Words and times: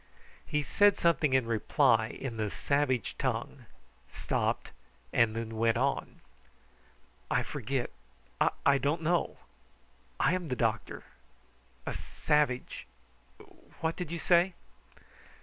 He 0.43 0.63
said 0.63 0.97
something 0.97 1.33
in 1.33 1.45
reply 1.45 2.07
in 2.07 2.37
the 2.37 2.49
savage 2.49 3.13
tongue, 3.19 3.67
stopped, 4.11 4.71
and 5.13 5.35
then 5.35 5.57
went 5.57 5.77
on. 5.77 6.21
"I 7.29 7.43
forget 7.43 7.91
I 8.65 8.79
don't 8.79 9.03
know. 9.03 9.37
I 10.19 10.33
am 10.33 10.47
the 10.47 10.55
doctor 10.55 11.03
a 11.85 11.93
savage 11.93 12.87
what 13.81 13.95
did 13.95 14.09
you 14.09 14.17
say?" 14.17 14.55